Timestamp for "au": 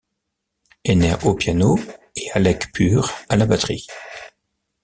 1.25-1.35